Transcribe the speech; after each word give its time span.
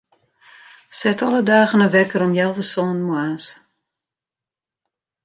Set 0.99 1.19
alle 1.27 1.43
dagen 1.51 1.81
in 1.85 1.93
wekker 1.95 2.21
om 2.25 2.35
healwei 2.37 2.65
sânen 2.71 3.05
moarns. 3.07 3.47